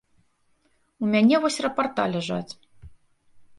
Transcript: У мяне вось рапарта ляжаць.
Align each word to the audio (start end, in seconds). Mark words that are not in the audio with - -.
У 1.03 1.09
мяне 1.13 1.35
вось 1.45 1.59
рапарта 1.67 2.09
ляжаць. 2.17 2.53